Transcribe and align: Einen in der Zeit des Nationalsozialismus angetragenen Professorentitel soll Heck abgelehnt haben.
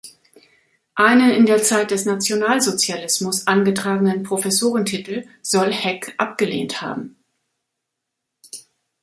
Einen 0.95 1.29
in 1.29 1.45
der 1.45 1.61
Zeit 1.61 1.91
des 1.91 2.05
Nationalsozialismus 2.07 3.45
angetragenen 3.45 4.23
Professorentitel 4.23 5.25
soll 5.43 5.71
Heck 5.71 6.15
abgelehnt 6.17 6.81
haben. 6.81 7.17